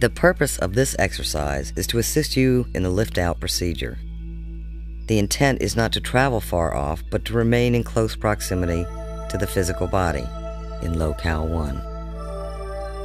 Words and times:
The 0.00 0.10
purpose 0.10 0.58
of 0.58 0.74
this 0.74 0.94
exercise 0.96 1.72
is 1.74 1.88
to 1.88 1.98
assist 1.98 2.36
you 2.36 2.68
in 2.72 2.84
the 2.84 2.88
lift 2.88 3.18
out 3.18 3.40
procedure. 3.40 3.98
The 5.08 5.18
intent 5.18 5.60
is 5.60 5.74
not 5.74 5.90
to 5.94 6.00
travel 6.00 6.40
far 6.40 6.72
off, 6.72 7.02
but 7.10 7.24
to 7.24 7.32
remain 7.32 7.74
in 7.74 7.82
close 7.82 8.14
proximity 8.14 8.84
to 9.28 9.36
the 9.40 9.48
physical 9.48 9.88
body 9.88 10.24
in 10.82 11.00
locale 11.00 11.48
1, 11.48 11.76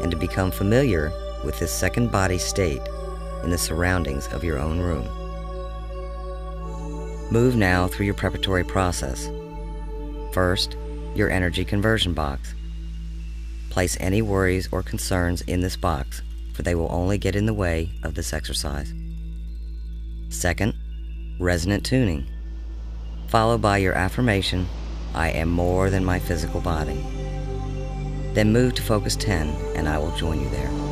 and 0.04 0.12
to 0.12 0.18
become 0.18 0.52
familiar 0.52 1.12
with 1.44 1.58
this 1.58 1.72
second 1.72 2.12
body 2.12 2.38
state 2.38 2.82
in 3.44 3.50
the 3.50 3.58
surroundings 3.58 4.28
of 4.28 4.44
your 4.44 4.60
own 4.60 4.80
room. 4.80 5.08
Move 7.32 7.56
now 7.56 7.88
through 7.88 8.06
your 8.06 8.14
preparatory 8.14 8.64
process. 8.64 9.32
First, 10.32 10.78
your 11.16 11.32
energy 11.32 11.66
conversion 11.66 12.14
box. 12.14 12.54
Place 13.72 13.98
any 14.00 14.22
worries 14.22 14.70
or 14.72 14.84
concerns 14.84 15.42
in 15.42 15.62
this 15.62 15.76
box, 15.76 16.22
for 16.54 16.62
they 16.62 16.76
will 16.76 16.92
only 16.92 17.18
get 17.18 17.36
in 17.36 17.46
the 17.46 17.54
way 17.54 17.92
of 18.04 18.16
this 18.16 18.34
exercise. 18.34 18.94
Second, 20.30 20.74
resonant 21.40 21.86
tuning, 21.86 22.26
followed 23.28 23.62
by 23.62 23.78
your 23.78 23.94
affirmation, 23.94 24.68
I 25.14 25.30
am 25.30 25.50
more 25.50 25.90
than 25.90 26.06
my 26.06 26.20
physical 26.20 26.62
body. 26.62 27.04
Then 28.34 28.54
move 28.54 28.74
to 28.76 28.82
focus 28.82 29.16
10 29.16 29.50
and 29.76 29.88
I 29.88 29.98
will 29.98 30.16
join 30.16 30.42
you 30.42 30.50
there. 30.50 30.83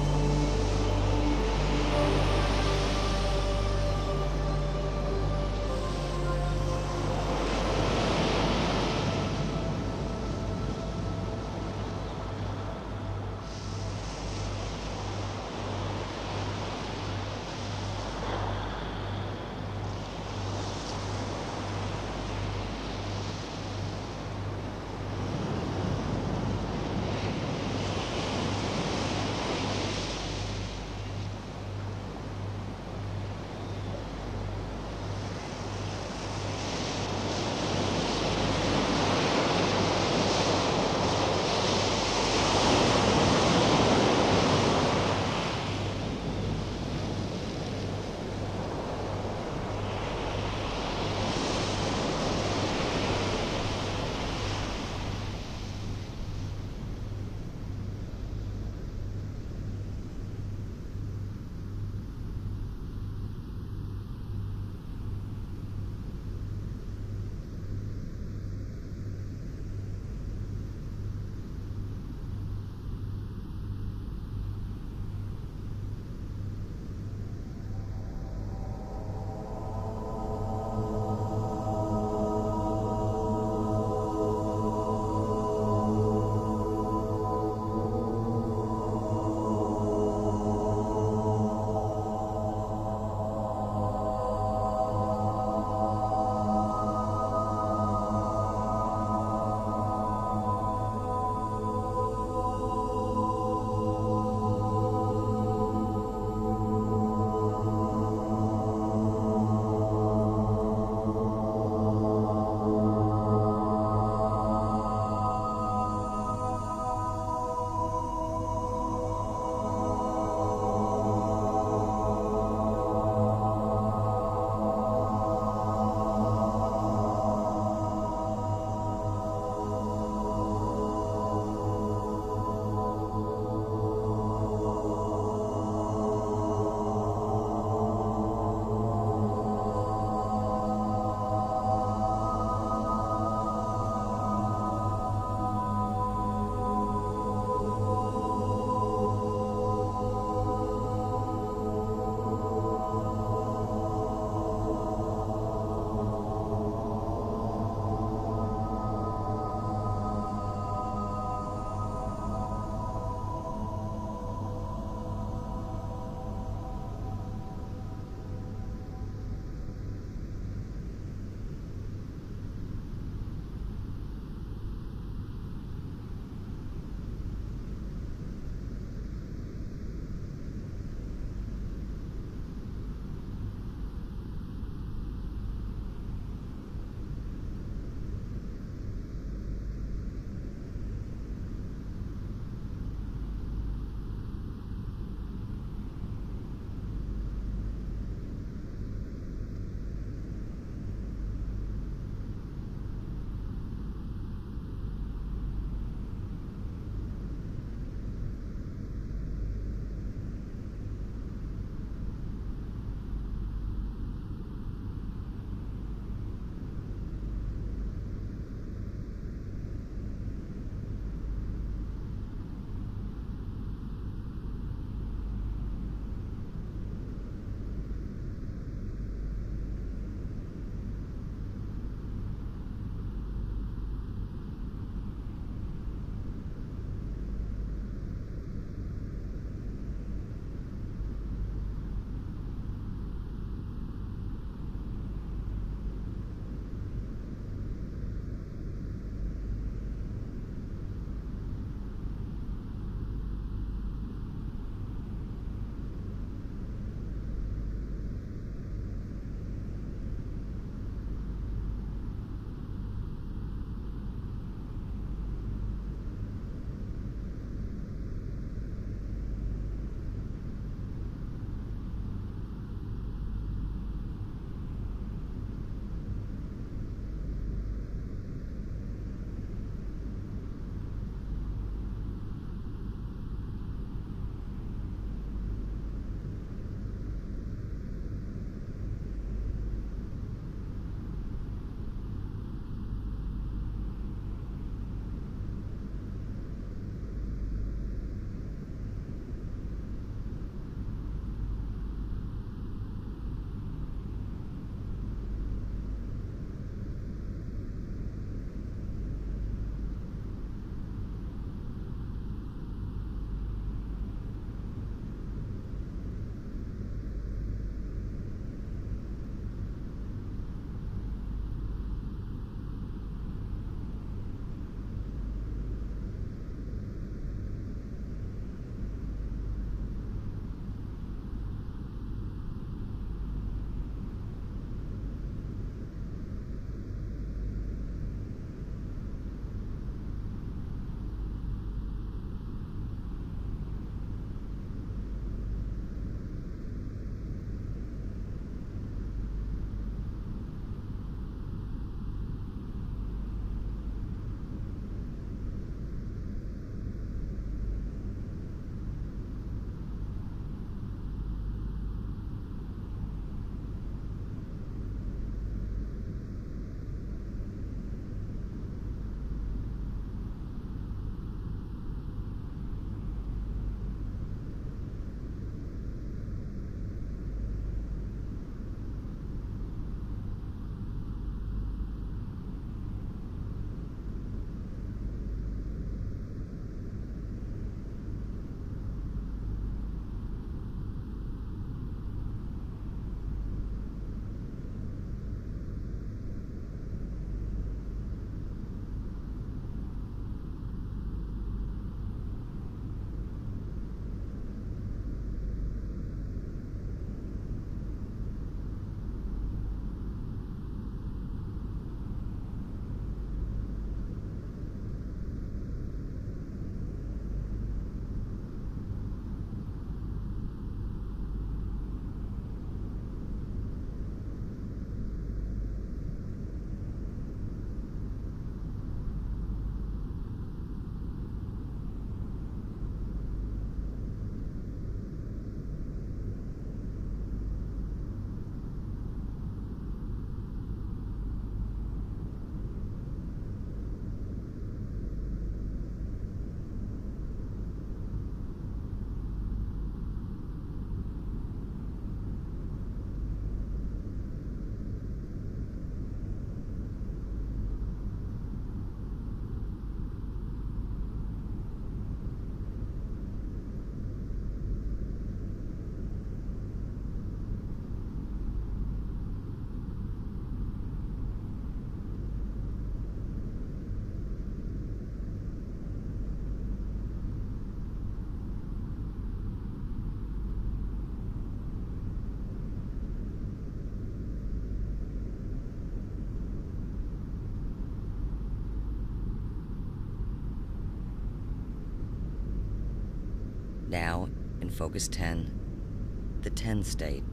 Now, 493.92 494.30
in 494.62 494.70
Focus 494.70 495.10
10, 495.10 496.40
the 496.44 496.50
10 496.50 496.86
state, 496.86 497.26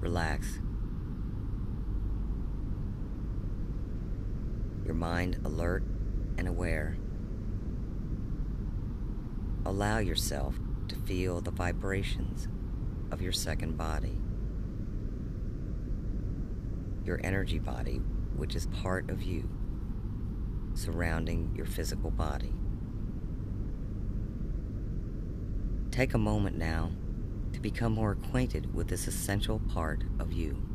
relax. 0.00 0.58
Your 4.84 4.94
mind 4.94 5.38
alert 5.44 5.84
and 6.36 6.48
aware. 6.48 6.98
Allow 9.64 9.98
yourself 9.98 10.56
to 10.88 10.96
feel 10.96 11.40
the 11.40 11.52
vibrations 11.52 12.48
of 13.12 13.22
your 13.22 13.30
second 13.30 13.78
body. 13.78 14.18
Your 17.04 17.20
energy 17.22 17.60
body, 17.60 17.98
which 18.34 18.56
is 18.56 18.66
part 18.82 19.08
of 19.08 19.22
you, 19.22 19.48
surrounding 20.74 21.52
your 21.54 21.66
physical 21.66 22.10
body. 22.10 22.52
Take 25.90 26.14
a 26.14 26.18
moment 26.18 26.56
now 26.56 26.92
to 27.52 27.60
become 27.60 27.92
more 27.92 28.12
acquainted 28.12 28.72
with 28.72 28.88
this 28.88 29.08
essential 29.08 29.58
part 29.58 30.04
of 30.20 30.32
you. 30.32 30.69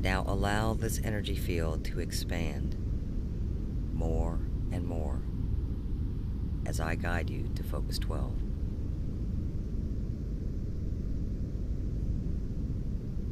Now 0.00 0.24
allow 0.26 0.72
this 0.72 0.98
energy 1.04 1.36
field 1.36 1.84
to 1.84 2.00
expand 2.00 2.74
more 3.92 4.38
and 4.72 4.86
more 4.86 5.20
as 6.64 6.80
I 6.80 6.94
guide 6.94 7.28
you 7.28 7.50
to 7.54 7.62
Focus 7.62 7.98
12. 7.98 8.32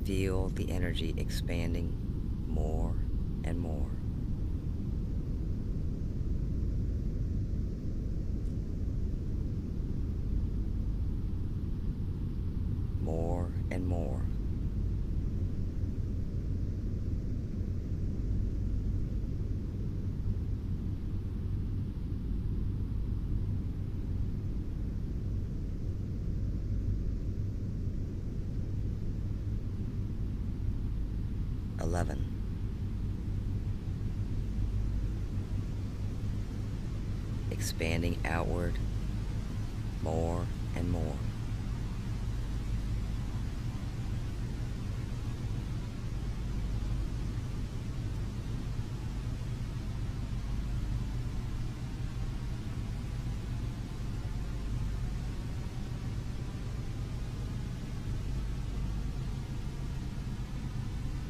Feel 0.04 0.48
the 0.50 0.70
energy 0.70 1.14
expanding 1.16 1.96
more 2.46 2.94
and 3.44 3.58
more. 3.58 3.90
More 13.00 13.52
and 13.70 13.86
more. 13.86 14.22
Eleven. 31.80 32.24
Expanding 37.78 38.18
outward 38.24 38.74
more 40.02 40.44
and 40.74 40.90
more. 40.90 41.14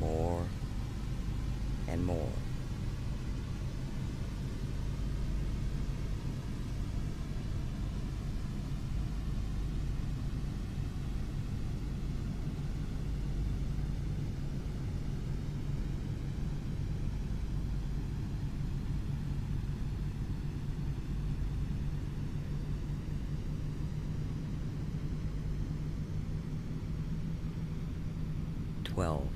more 0.00 0.46
and 1.86 2.06
more. 2.06 2.47
Twelve. 28.98 29.28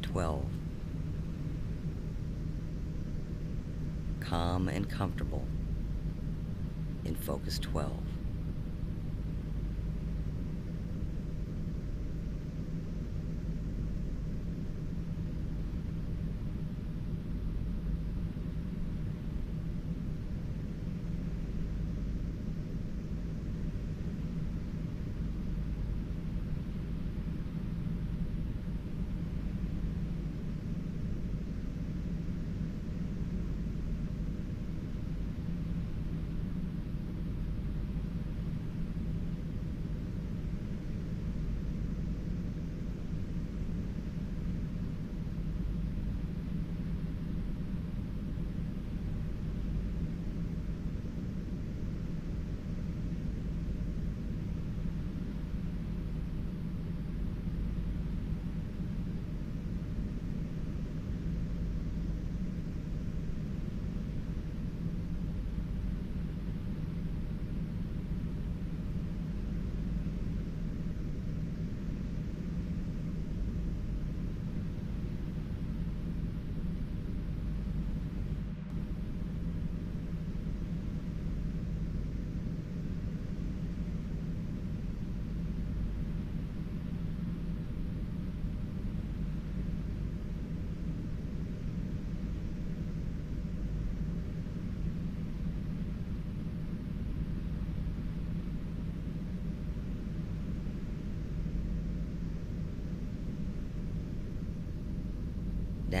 Twelve. 0.00 0.46
Calm 4.18 4.70
and 4.70 4.88
comfortable 4.88 5.44
in 7.04 7.14
Focus 7.14 7.58
12. 7.58 8.07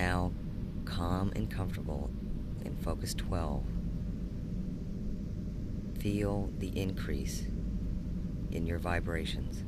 Now, 0.00 0.30
calm 0.84 1.32
and 1.34 1.50
comfortable 1.50 2.08
in 2.64 2.76
focus 2.76 3.14
12, 3.14 3.64
feel 5.98 6.52
the 6.58 6.68
increase 6.68 7.48
in 8.52 8.64
your 8.64 8.78
vibrations. 8.78 9.64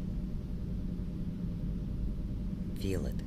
Feel 2.80 3.06
it. 3.06 3.22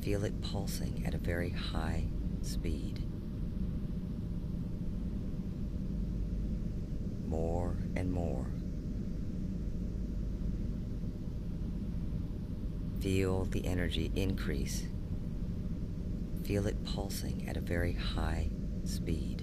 Feel 0.00 0.22
it 0.24 0.40
pulsing 0.40 1.02
at 1.04 1.14
a 1.14 1.18
very 1.18 1.50
high 1.50 2.06
speed. 2.40 3.02
More 7.26 7.76
and 7.96 8.12
more. 8.12 8.46
Feel 13.04 13.44
the 13.44 13.66
energy 13.66 14.10
increase. 14.16 14.86
Feel 16.42 16.66
it 16.66 16.82
pulsing 16.86 17.46
at 17.46 17.58
a 17.58 17.60
very 17.60 17.92
high 17.92 18.48
speed. 18.82 19.42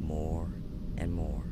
More 0.00 0.48
and 0.96 1.12
more. 1.12 1.44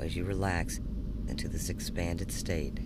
As 0.00 0.16
you 0.16 0.24
relax 0.24 0.80
into 1.28 1.48
this 1.48 1.68
expanded 1.68 2.32
state, 2.32 2.78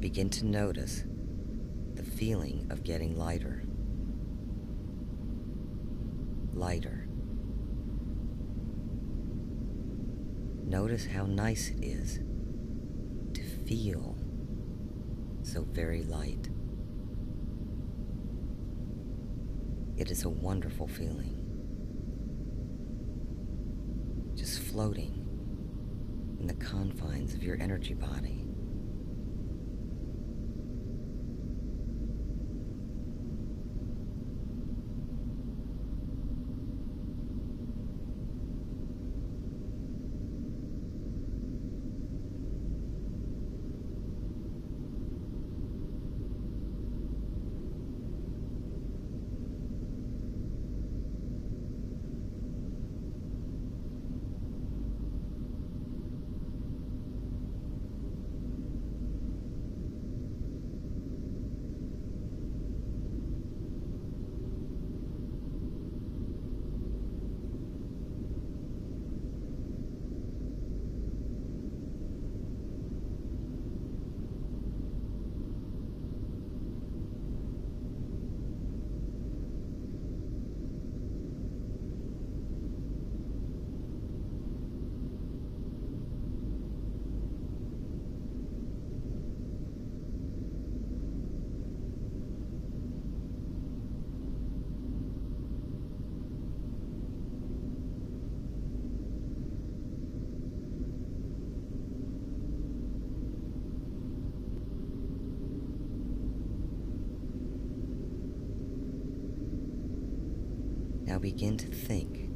begin 0.00 0.28
to 0.30 0.44
notice 0.44 1.04
the 1.94 2.02
feeling 2.02 2.66
of 2.70 2.84
getting 2.84 3.16
lighter. 3.16 3.62
Lighter. 6.52 7.06
Notice 10.66 11.06
how 11.06 11.24
nice 11.24 11.70
it 11.70 11.82
is 11.82 12.20
to 13.34 13.42
feel 13.66 14.18
so 15.42 15.62
very 15.62 16.02
light. 16.02 16.50
It 19.96 20.10
is 20.10 20.24
a 20.24 20.28
wonderful 20.28 20.88
feeling. 20.88 21.39
Floating 24.70 25.26
in 26.38 26.46
the 26.46 26.54
confines 26.54 27.34
of 27.34 27.42
your 27.42 27.56
energy 27.60 27.94
body. 27.94 28.46
Now 111.06 111.09
begin 111.20 111.56
to 111.58 111.66
think 111.66 112.30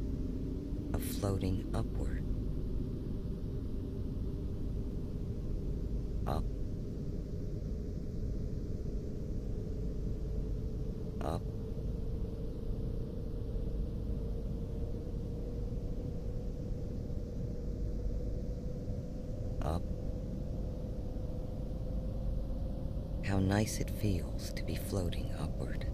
of 0.93 1.03
floating 1.03 1.69
upward. 1.73 2.23
Up. 6.27 6.43
Up. 11.21 11.41
Up. 19.63 19.81
How 23.25 23.39
nice 23.39 23.79
it 23.79 23.89
feels 23.89 24.53
to 24.53 24.63
be 24.63 24.75
floating 24.75 25.33
upward. 25.39 25.87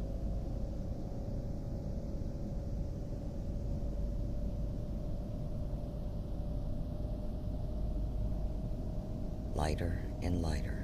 Lighter 9.82 10.02
and 10.22 10.42
lighter. 10.42 10.78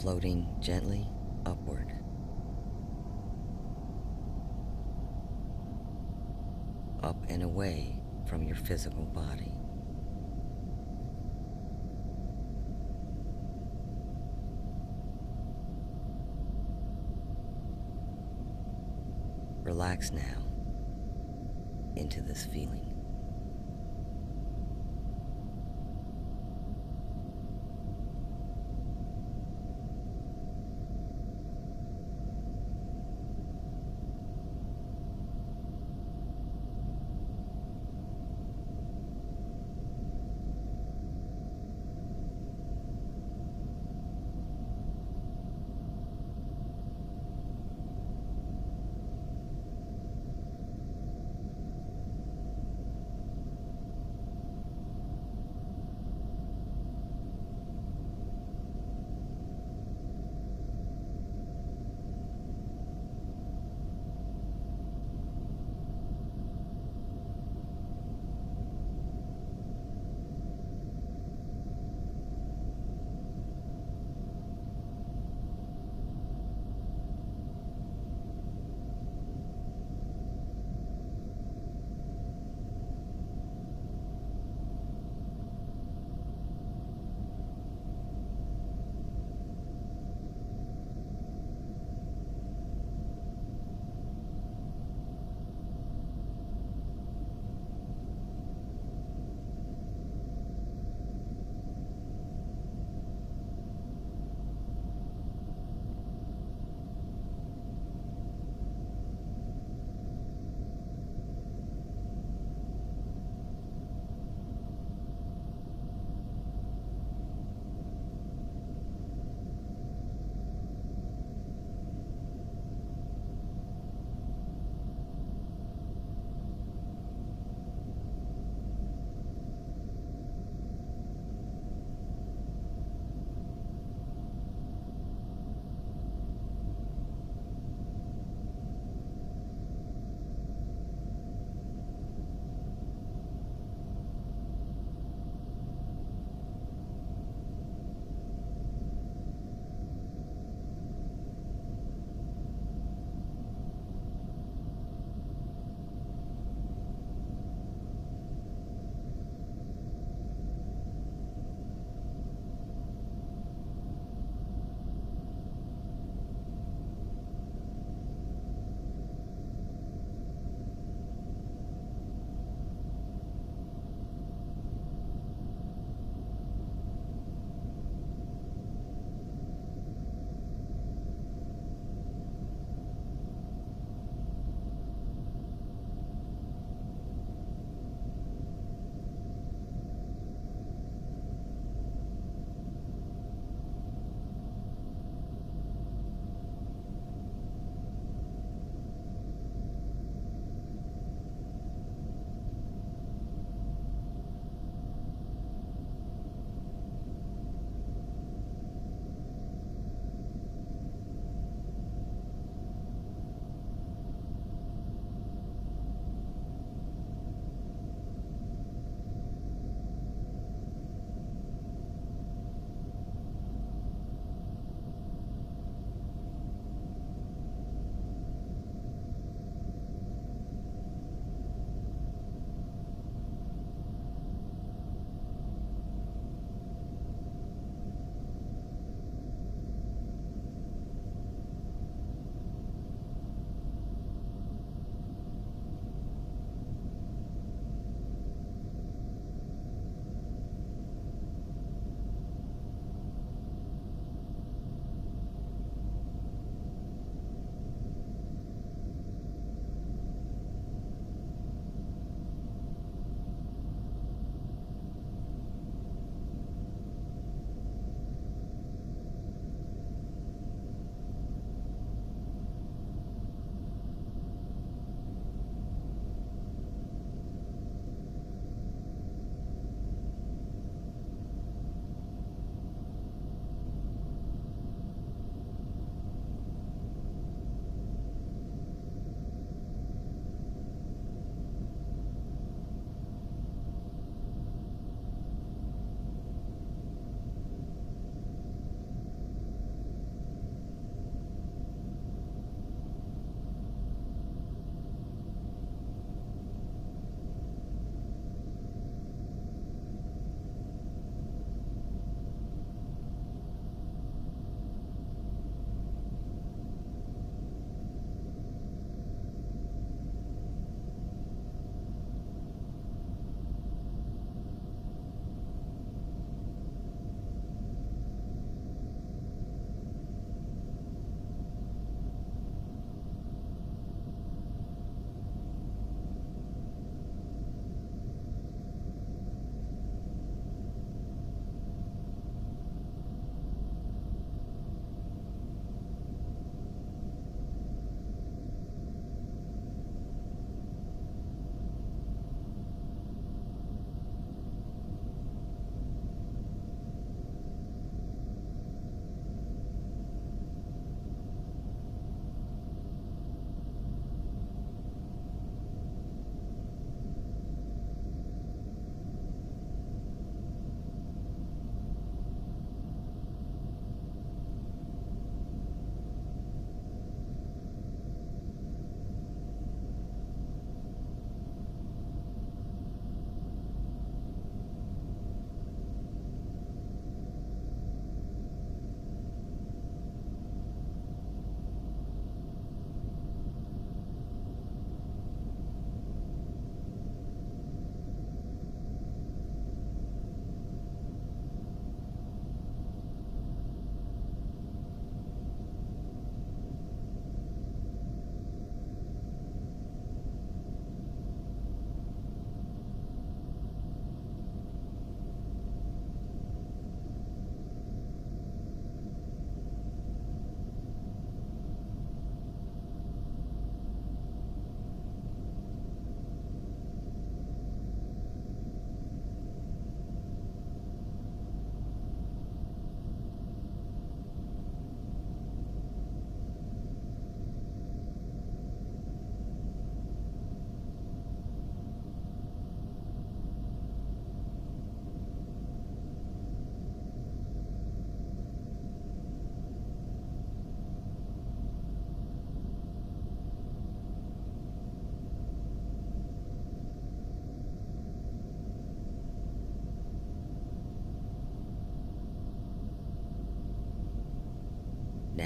floating 0.00 0.46
gently 0.60 1.08
upward. 1.46 1.90
Up 7.02 7.16
and 7.28 7.42
away 7.42 7.98
from 8.26 8.42
your 8.42 8.56
physical 8.56 9.04
body. 9.06 9.65
Relax 19.76 20.10
now 20.10 20.42
into 21.96 22.22
this 22.22 22.46
feeling. 22.46 22.95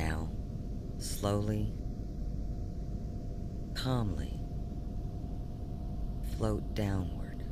Now, 0.00 0.30
slowly, 0.96 1.74
calmly, 3.74 4.40
float 6.38 6.72
downward, 6.72 7.44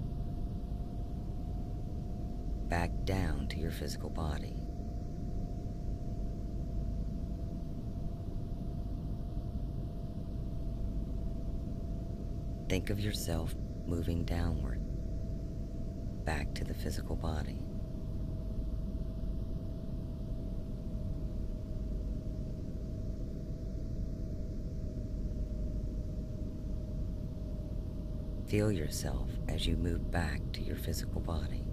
back 2.70 2.90
down 3.04 3.48
to 3.48 3.58
your 3.58 3.70
physical 3.70 4.08
body. 4.08 4.62
Think 12.70 12.88
of 12.88 12.98
yourself 12.98 13.54
moving 13.84 14.24
downward, 14.24 14.80
back 16.24 16.54
to 16.54 16.64
the 16.64 16.72
physical 16.72 17.14
body. 17.14 17.67
Feel 28.48 28.72
yourself 28.72 29.28
as 29.46 29.66
you 29.66 29.76
move 29.76 30.10
back 30.10 30.40
to 30.54 30.62
your 30.62 30.76
physical 30.76 31.20
body. 31.20 31.66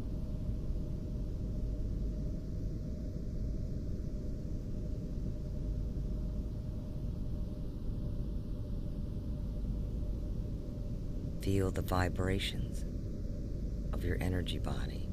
Feel 11.41 11.71
the 11.71 11.81
vibrations 11.81 12.83
of 13.93 14.03
your 14.03 14.17
energy 14.19 14.59
body 14.59 15.07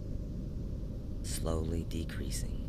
slowly 1.22 1.84
decreasing 1.84 2.68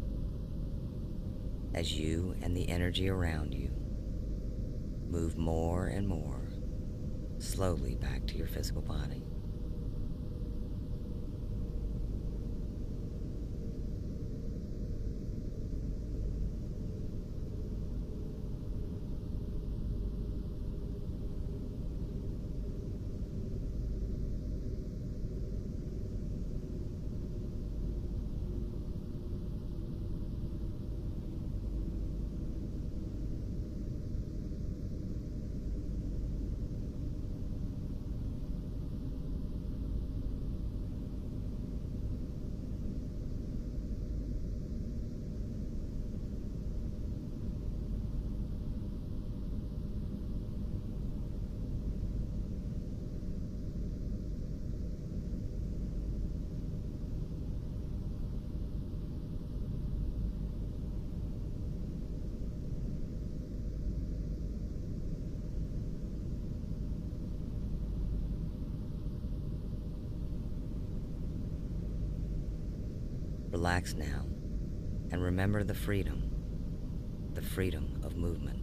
as 1.73 1.93
you 1.93 2.36
and 2.43 2.56
the 2.56 2.69
energy 2.69 3.10
around 3.10 3.56
you 3.56 3.71
move 5.10 5.36
more 5.36 5.88
and 5.88 6.08
more 6.08 6.42
slowly 7.43 7.95
back 7.95 8.25
to 8.27 8.38
your 8.38 8.47
physical 8.47 8.82
body. 8.82 9.23
Relax 73.63 73.93
now 73.93 74.26
and 75.12 75.23
remember 75.23 75.63
the 75.63 75.73
freedom, 75.73 77.32
the 77.34 77.41
freedom 77.41 78.02
of 78.04 78.17
movement. 78.17 78.62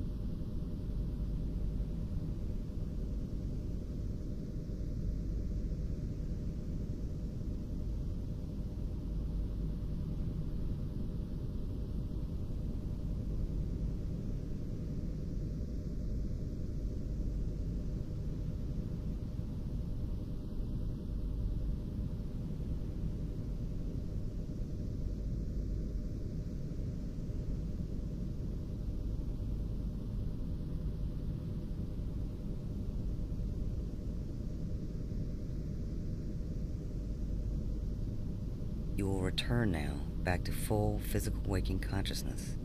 You 39.01 39.07
will 39.07 39.23
return 39.23 39.73
now 39.73 39.95
back 40.25 40.45
to 40.45 40.53
full 40.53 40.99
physical 40.99 41.41
waking 41.47 41.79
consciousness. 41.79 42.59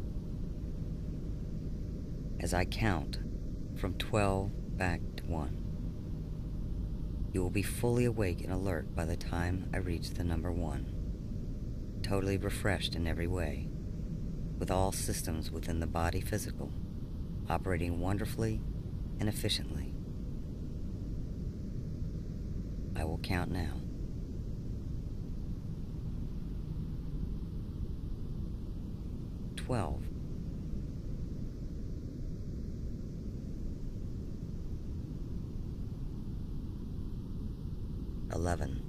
As 2.41 2.53
I 2.53 2.65
count 2.65 3.19
from 3.77 3.93
12 3.93 4.75
back 4.75 4.99
to 5.15 5.23
1, 5.23 7.29
you 7.31 7.41
will 7.41 7.49
be 7.49 7.61
fully 7.61 8.03
awake 8.03 8.41
and 8.41 8.51
alert 8.51 8.93
by 8.93 9.05
the 9.05 9.15
time 9.15 9.69
I 9.73 9.77
reach 9.77 10.09
the 10.09 10.25
number 10.25 10.51
1, 10.51 12.01
totally 12.03 12.35
refreshed 12.35 12.95
in 12.95 13.07
every 13.07 13.27
way, 13.27 13.69
with 14.59 14.69
all 14.69 14.91
systems 14.91 15.49
within 15.49 15.79
the 15.79 15.87
body 15.87 16.19
physical 16.19 16.69
operating 17.49 18.01
wonderfully 18.01 18.59
and 19.21 19.29
efficiently. 19.29 19.93
I 22.93 23.05
will 23.05 23.19
count 23.19 23.51
now. 23.51 23.84
Twelve. 29.65 30.03
Eleven. 38.31 38.84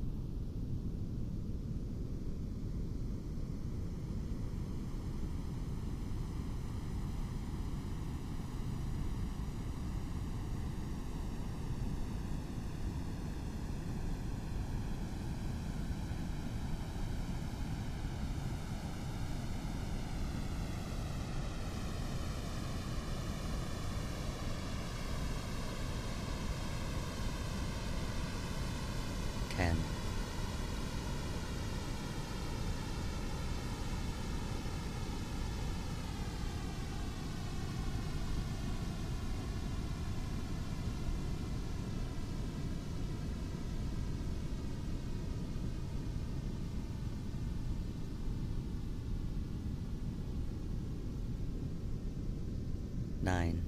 Nine. 53.27 53.61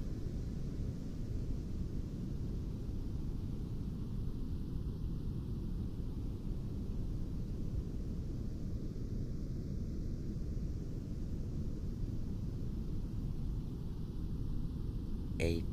Eight. 15.41 15.65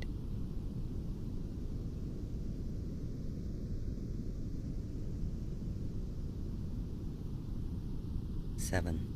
Seven. 8.57 9.06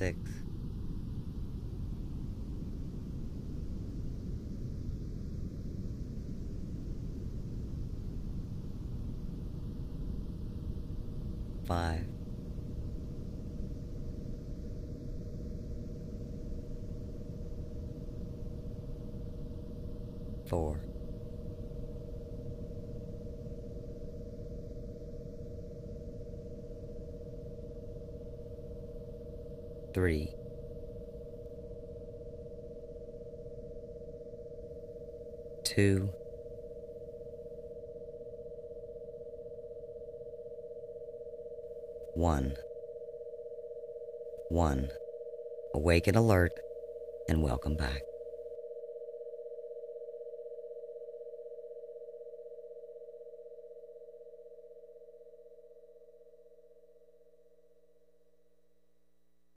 Six, 0.00 0.16
five, 11.66 12.06
four, 20.46 20.89
three, 29.92 30.34
two, 35.64 36.10
one, 42.14 42.56
one. 44.48 44.90
Awake 45.72 46.08
and 46.08 46.16
alert, 46.16 46.52
and 47.28 47.42
welcome 47.42 47.76
back. 47.76 48.09